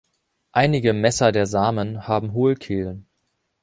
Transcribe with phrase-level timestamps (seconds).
[0.51, 3.05] Einige „Messer der Samen“ haben Hohlkehlen.